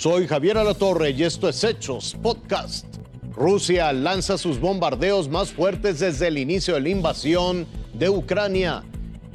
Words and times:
Soy 0.00 0.26
Javier 0.26 0.56
Alatorre 0.56 1.10
y 1.10 1.24
esto 1.24 1.46
es 1.46 1.62
Hechos 1.62 2.16
Podcast. 2.22 2.86
Rusia 3.34 3.92
lanza 3.92 4.38
sus 4.38 4.58
bombardeos 4.58 5.28
más 5.28 5.52
fuertes 5.52 6.00
desde 6.00 6.28
el 6.28 6.38
inicio 6.38 6.72
de 6.72 6.80
la 6.80 6.88
invasión 6.88 7.66
de 7.92 8.08
Ucrania. 8.08 8.82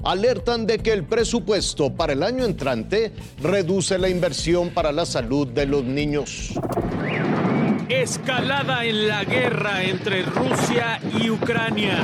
Alertan 0.04 0.66
de 0.66 0.80
que 0.80 0.92
el 0.92 1.04
presupuesto 1.04 1.94
para 1.94 2.14
el 2.14 2.24
año 2.24 2.46
entrante 2.46 3.12
reduce 3.44 4.00
la 4.00 4.10
inversión 4.10 4.72
para 4.72 4.92
la 4.92 5.06
salud 5.06 5.48
de 5.50 5.68
los 5.68 5.84
niños. 5.84 6.54
Escalada 7.88 8.86
en 8.86 9.08
la 9.08 9.24
guerra 9.24 9.84
entre 9.84 10.24
Rusia 10.24 11.00
y 11.22 11.30
Ucrania. 11.30 12.00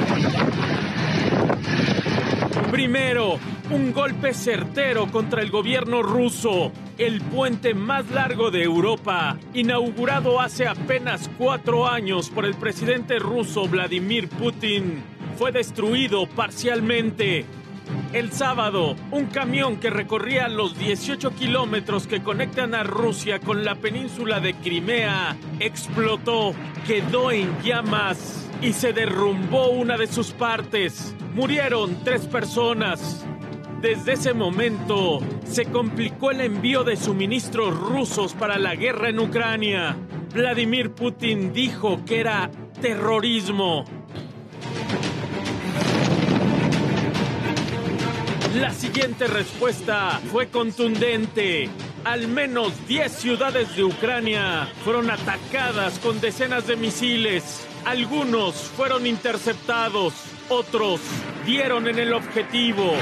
Primero, 2.69 3.39
un 3.71 3.91
golpe 3.91 4.36
certero 4.36 5.11
contra 5.11 5.41
el 5.41 5.50
gobierno 5.50 6.04
ruso, 6.04 6.71
el 7.04 7.19
puente 7.19 7.73
más 7.73 8.11
largo 8.11 8.51
de 8.51 8.61
Europa, 8.61 9.36
inaugurado 9.55 10.39
hace 10.39 10.68
apenas 10.68 11.32
cuatro 11.36 11.87
años 11.87 12.29
por 12.29 12.46
el 12.46 12.54
presidente 12.54 13.18
ruso 13.18 13.68
Vladimir 13.68 14.29
Putin, 14.29 15.01
fue 15.36 15.51
destruido 15.51 16.27
parcialmente. 16.27 17.46
El 18.14 18.32
sábado, 18.32 18.96
un 19.10 19.25
camión 19.25 19.77
que 19.77 19.89
recorría 19.89 20.47
los 20.47 20.77
18 20.77 21.32
kilómetros 21.32 22.05
que 22.05 22.21
conectan 22.21 22.75
a 22.75 22.83
Rusia 22.83 23.39
con 23.39 23.65
la 23.65 23.75
península 23.75 24.39
de 24.39 24.54
Crimea 24.54 25.36
explotó, 25.60 26.54
quedó 26.86 27.32
en 27.32 27.49
llamas 27.63 28.47
y 28.61 28.74
se 28.74 28.93
derrumbó 28.93 29.69
una 29.69 29.97
de 29.97 30.05
sus 30.05 30.32
partes. 30.33 31.15
Murieron 31.33 32.03
tres 32.03 32.27
personas. 32.27 33.25
Desde 33.81 34.13
ese 34.13 34.35
momento 34.35 35.19
se 35.43 35.65
complicó 35.65 36.29
el 36.29 36.41
envío 36.41 36.83
de 36.83 36.95
suministros 36.95 37.75
rusos 37.75 38.33
para 38.35 38.59
la 38.59 38.75
guerra 38.75 39.09
en 39.09 39.19
Ucrania. 39.19 39.97
Vladimir 40.35 40.91
Putin 40.91 41.51
dijo 41.51 42.05
que 42.05 42.19
era 42.19 42.51
terrorismo. 42.79 43.85
La 48.55 48.71
siguiente 48.71 49.25
respuesta 49.25 50.21
fue 50.31 50.49
contundente. 50.49 51.67
Al 52.03 52.27
menos 52.27 52.88
10 52.88 53.11
ciudades 53.11 53.75
de 53.75 53.83
Ucrania 53.83 54.67
fueron 54.83 55.09
atacadas 55.09 55.97
con 55.97 56.21
decenas 56.21 56.67
de 56.67 56.75
misiles. 56.75 57.67
Algunos 57.85 58.53
fueron 58.55 59.07
interceptados, 59.07 60.13
otros 60.49 61.01
dieron 61.47 61.88
en 61.88 61.97
el 61.97 62.13
objetivo. 62.13 62.93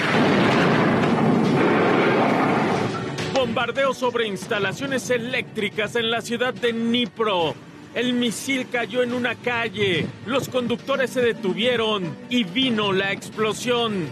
Sobre 3.69 4.27
instalaciones 4.27 5.11
eléctricas 5.11 5.95
en 5.95 6.09
la 6.09 6.21
ciudad 6.21 6.55
de 6.55 6.73
Dnipro. 6.73 7.53
El 7.93 8.13
misil 8.13 8.67
cayó 8.71 9.03
en 9.03 9.13
una 9.13 9.35
calle, 9.35 10.07
los 10.25 10.49
conductores 10.49 11.11
se 11.11 11.21
detuvieron 11.21 12.17
y 12.29 12.45
vino 12.45 12.91
la 12.91 13.11
explosión. 13.11 14.07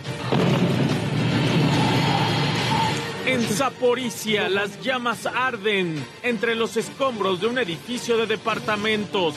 En 3.26 3.42
Zaporizhia 3.42 4.48
las 4.48 4.80
llamas 4.84 5.26
arden 5.26 6.06
entre 6.22 6.54
los 6.54 6.78
escombros 6.78 7.42
de 7.42 7.48
un 7.48 7.58
edificio 7.58 8.16
de 8.16 8.28
departamentos. 8.28 9.34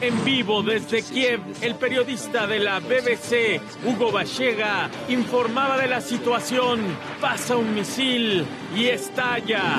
En 0.00 0.24
vivo 0.24 0.62
desde 0.62 1.02
Kiev, 1.02 1.40
el 1.60 1.76
periodista 1.76 2.46
de 2.46 2.58
la 2.58 2.80
BBC, 2.80 3.60
Hugo 3.84 4.12
Bachega, 4.12 4.90
informaba 5.08 5.78
de 5.78 5.88
la 5.88 6.00
situación. 6.00 6.80
Pasa 7.20 7.56
un 7.56 7.74
misil 7.74 8.44
y 8.76 8.86
estalla. 8.86 9.78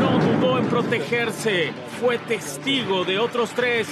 No 0.00 0.18
dudó 0.18 0.58
en 0.58 0.66
protegerse. 0.66 1.72
Fue 2.00 2.18
testigo 2.18 3.04
de 3.04 3.18
otros 3.18 3.50
tres. 3.50 3.88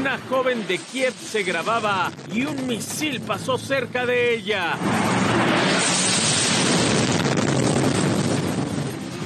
Una 0.00 0.18
joven 0.28 0.66
de 0.66 0.78
Kiev 0.78 1.12
se 1.12 1.42
grababa 1.42 2.10
y 2.32 2.44
un 2.46 2.66
misil 2.66 3.20
pasó 3.20 3.58
cerca 3.58 4.06
de 4.06 4.34
ella. 4.34 4.76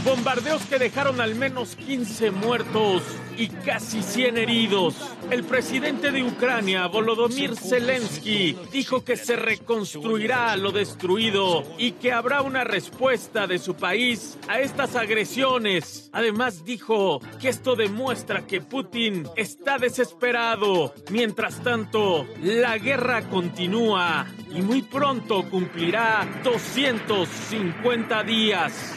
Bombardeos 0.07 0.63
que 0.67 0.79
dejaron 0.79 1.21
al 1.21 1.35
menos 1.35 1.75
15 1.75 2.31
muertos 2.31 3.03
y 3.37 3.49
casi 3.49 4.05
100 4.05 4.39
heridos. 4.39 4.95
El 5.33 5.43
presidente 5.43 6.13
de 6.13 6.23
Ucrania, 6.23 6.87
Volodymyr 6.87 7.57
Zelensky, 7.57 8.57
dijo 8.71 9.05
que 9.05 9.17
se 9.17 9.35
reconstruirá 9.35 10.57
lo 10.57 10.71
destruido 10.71 11.65
y 11.77 11.91
que 11.93 12.13
habrá 12.13 12.43
una 12.43 12.63
respuesta 12.63 13.49
de 13.49 13.59
su 13.59 13.75
país 13.75 14.39
a 14.47 14.61
estas 14.61 14.95
agresiones. 14.95 16.09
Además 16.13 16.65
dijo 16.65 17.19
que 17.41 17.49
esto 17.49 17.75
demuestra 17.75 18.47
que 18.47 18.61
Putin 18.61 19.27
está 19.35 19.77
desesperado. 19.79 20.95
Mientras 21.11 21.65
tanto, 21.65 22.29
la 22.41 22.79
guerra 22.79 23.29
continúa 23.29 24.25
y 24.55 24.63
muy 24.63 24.83
pronto 24.83 25.51
cumplirá 25.51 26.41
250 26.45 28.23
días. 28.23 28.95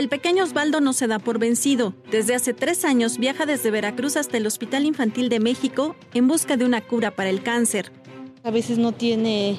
El 0.00 0.08
pequeño 0.08 0.44
Osvaldo 0.44 0.80
no 0.80 0.94
se 0.94 1.06
da 1.06 1.18
por 1.18 1.38
vencido. 1.38 1.92
Desde 2.10 2.34
hace 2.34 2.54
tres 2.54 2.86
años 2.86 3.18
viaja 3.18 3.44
desde 3.44 3.70
Veracruz 3.70 4.16
hasta 4.16 4.38
el 4.38 4.46
Hospital 4.46 4.86
Infantil 4.86 5.28
de 5.28 5.40
México 5.40 5.94
en 6.14 6.26
busca 6.26 6.56
de 6.56 6.64
una 6.64 6.80
cura 6.80 7.10
para 7.10 7.28
el 7.28 7.42
cáncer. 7.42 7.92
A 8.42 8.50
veces 8.50 8.78
no 8.78 8.92
tiene, 8.92 9.58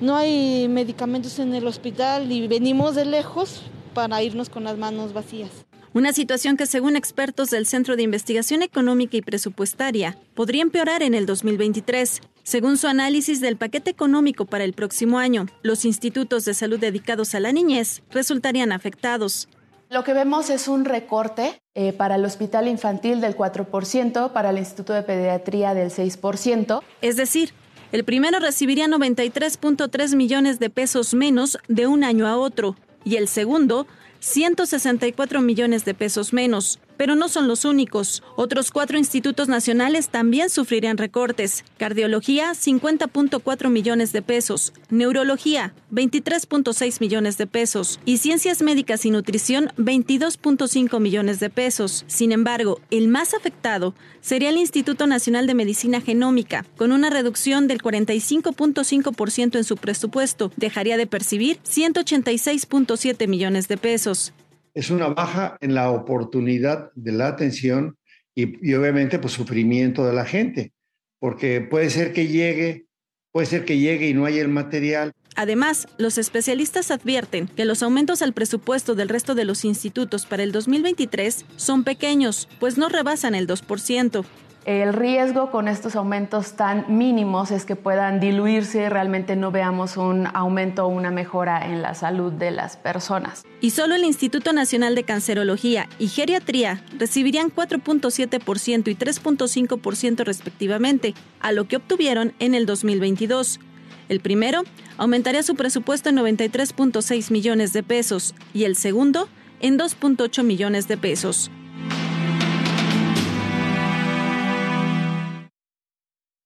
no 0.00 0.16
hay 0.16 0.66
medicamentos 0.68 1.38
en 1.38 1.54
el 1.54 1.68
hospital 1.68 2.32
y 2.32 2.48
venimos 2.48 2.96
de 2.96 3.04
lejos 3.04 3.62
para 3.94 4.20
irnos 4.22 4.48
con 4.48 4.64
las 4.64 4.76
manos 4.76 5.12
vacías. 5.12 5.50
Una 5.92 6.12
situación 6.12 6.56
que 6.56 6.66
según 6.66 6.96
expertos 6.96 7.50
del 7.50 7.66
Centro 7.66 7.94
de 7.94 8.02
Investigación 8.02 8.62
Económica 8.62 9.16
y 9.16 9.22
Presupuestaria 9.22 10.18
podría 10.34 10.62
empeorar 10.62 11.04
en 11.04 11.14
el 11.14 11.26
2023. 11.26 12.20
Según 12.44 12.76
su 12.76 12.88
análisis 12.88 13.40
del 13.40 13.56
paquete 13.56 13.90
económico 13.90 14.44
para 14.44 14.64
el 14.64 14.74
próximo 14.74 15.18
año, 15.18 15.46
los 15.62 15.86
institutos 15.86 16.44
de 16.44 16.52
salud 16.52 16.78
dedicados 16.78 17.34
a 17.34 17.40
la 17.40 17.52
niñez 17.52 18.02
resultarían 18.10 18.70
afectados. 18.70 19.48
Lo 19.88 20.04
que 20.04 20.12
vemos 20.12 20.50
es 20.50 20.68
un 20.68 20.84
recorte 20.84 21.58
eh, 21.74 21.94
para 21.94 22.16
el 22.16 22.24
Hospital 22.24 22.68
Infantil 22.68 23.22
del 23.22 23.34
4%, 23.34 24.32
para 24.32 24.50
el 24.50 24.58
Instituto 24.58 24.92
de 24.92 25.02
Pediatría 25.02 25.72
del 25.72 25.90
6%. 25.90 26.82
Es 27.00 27.16
decir, 27.16 27.54
el 27.92 28.04
primero 28.04 28.38
recibiría 28.40 28.88
93.3 28.88 30.14
millones 30.14 30.58
de 30.58 30.68
pesos 30.68 31.14
menos 31.14 31.56
de 31.68 31.86
un 31.86 32.04
año 32.04 32.26
a 32.26 32.36
otro 32.36 32.76
y 33.04 33.16
el 33.16 33.26
segundo 33.26 33.86
164 34.20 35.40
millones 35.40 35.86
de 35.86 35.94
pesos 35.94 36.34
menos. 36.34 36.78
Pero 36.96 37.14
no 37.14 37.28
son 37.28 37.48
los 37.48 37.64
únicos. 37.64 38.22
Otros 38.36 38.70
cuatro 38.70 38.98
institutos 38.98 39.48
nacionales 39.48 40.08
también 40.08 40.50
sufrirían 40.50 40.98
recortes. 40.98 41.64
Cardiología, 41.78 42.52
50.4 42.52 43.70
millones 43.70 44.12
de 44.12 44.22
pesos. 44.22 44.72
Neurología, 44.90 45.74
23.6 45.92 47.00
millones 47.00 47.38
de 47.38 47.46
pesos. 47.46 48.00
Y 48.04 48.18
Ciencias 48.18 48.62
Médicas 48.62 49.04
y 49.04 49.10
Nutrición, 49.10 49.72
22.5 49.76 51.00
millones 51.00 51.40
de 51.40 51.50
pesos. 51.50 52.04
Sin 52.06 52.32
embargo, 52.32 52.80
el 52.90 53.08
más 53.08 53.34
afectado 53.34 53.94
sería 54.20 54.50
el 54.50 54.56
Instituto 54.56 55.06
Nacional 55.06 55.46
de 55.46 55.54
Medicina 55.54 56.00
Genómica, 56.00 56.64
con 56.76 56.92
una 56.92 57.10
reducción 57.10 57.68
del 57.68 57.82
45.5% 57.82 59.56
en 59.56 59.64
su 59.64 59.76
presupuesto. 59.76 60.50
Dejaría 60.56 60.96
de 60.96 61.06
percibir 61.06 61.58
186.7 61.62 63.28
millones 63.28 63.68
de 63.68 63.76
pesos 63.76 64.32
es 64.74 64.90
una 64.90 65.08
baja 65.08 65.56
en 65.60 65.74
la 65.74 65.90
oportunidad 65.90 66.90
de 66.94 67.12
la 67.12 67.28
atención 67.28 67.96
y, 68.34 68.74
obviamente 68.74 69.18
pues 69.18 69.32
sufrimiento 69.32 70.04
de 70.04 70.12
la 70.12 70.24
gente, 70.24 70.72
porque 71.20 71.60
puede 71.60 71.90
ser 71.90 72.12
que 72.12 72.26
llegue, 72.26 72.86
puede 73.32 73.46
ser 73.46 73.64
que 73.64 73.78
llegue 73.78 74.08
y 74.08 74.14
no 74.14 74.26
haya 74.26 74.42
el 74.42 74.48
material. 74.48 75.12
Además, 75.36 75.88
los 75.98 76.18
especialistas 76.18 76.90
advierten 76.90 77.48
que 77.48 77.64
los 77.64 77.82
aumentos 77.82 78.22
al 78.22 78.32
presupuesto 78.32 78.94
del 78.94 79.08
resto 79.08 79.34
de 79.34 79.44
los 79.44 79.64
institutos 79.64 80.26
para 80.26 80.42
el 80.42 80.52
2023 80.52 81.44
son 81.56 81.82
pequeños, 81.82 82.48
pues 82.60 82.78
no 82.78 82.88
rebasan 82.88 83.34
el 83.34 83.46
2%. 83.46 84.24
El 84.64 84.94
riesgo 84.94 85.50
con 85.50 85.68
estos 85.68 85.94
aumentos 85.94 86.54
tan 86.54 86.86
mínimos 86.96 87.50
es 87.50 87.66
que 87.66 87.76
puedan 87.76 88.18
diluirse 88.18 88.84
y 88.84 88.88
realmente 88.88 89.36
no 89.36 89.50
veamos 89.50 89.98
un 89.98 90.26
aumento 90.32 90.86
o 90.86 90.88
una 90.88 91.10
mejora 91.10 91.66
en 91.66 91.82
la 91.82 91.94
salud 91.94 92.32
de 92.32 92.50
las 92.50 92.78
personas. 92.78 93.44
Y 93.60 93.70
solo 93.70 93.94
el 93.94 94.04
Instituto 94.04 94.54
Nacional 94.54 94.94
de 94.94 95.04
Cancerología 95.04 95.86
y 95.98 96.08
Geriatría 96.08 96.82
recibirían 96.98 97.50
4.7% 97.50 98.88
y 98.88 98.94
3.5% 98.94 100.24
respectivamente, 100.24 101.12
a 101.40 101.52
lo 101.52 101.68
que 101.68 101.76
obtuvieron 101.76 102.32
en 102.38 102.54
el 102.54 102.64
2022. 102.64 103.60
El 104.08 104.20
primero 104.20 104.62
aumentaría 104.96 105.42
su 105.42 105.56
presupuesto 105.56 106.08
en 106.08 106.16
93.6 106.16 107.30
millones 107.30 107.74
de 107.74 107.82
pesos 107.82 108.34
y 108.54 108.64
el 108.64 108.76
segundo 108.76 109.28
en 109.60 109.78
2.8 109.78 110.42
millones 110.42 110.88
de 110.88 110.96
pesos. 110.96 111.50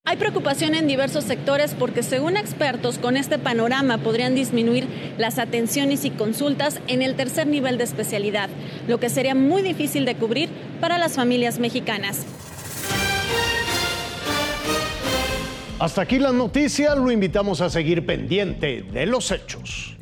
Hay 0.08 0.16
preocupación 0.16 0.74
en 0.74 0.86
diversos 0.86 1.24
sectores 1.24 1.74
porque 1.74 2.02
según 2.02 2.38
expertos 2.38 2.96
con 2.96 3.18
este 3.18 3.38
panorama 3.38 3.98
podrían 3.98 4.34
disminuir 4.34 4.88
las 5.18 5.38
atenciones 5.38 6.06
y 6.06 6.10
consultas 6.10 6.80
en 6.86 7.02
el 7.02 7.14
tercer 7.14 7.46
nivel 7.46 7.76
de 7.76 7.84
especialidad, 7.84 8.48
lo 8.86 8.98
que 8.98 9.10
sería 9.10 9.34
muy 9.34 9.60
difícil 9.60 10.06
de 10.06 10.14
cubrir 10.14 10.48
para 10.80 10.96
las 10.96 11.12
familias 11.12 11.58
mexicanas. 11.58 12.24
Hasta 15.78 16.00
aquí 16.00 16.18
la 16.18 16.32
noticia, 16.32 16.94
lo 16.94 17.10
invitamos 17.10 17.60
a 17.60 17.68
seguir 17.68 18.06
pendiente 18.06 18.86
de 18.90 19.04
los 19.04 19.30
hechos. 19.30 19.97